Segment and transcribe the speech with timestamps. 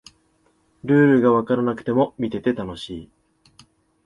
[0.83, 3.11] ルールがわからなくても見てて楽しい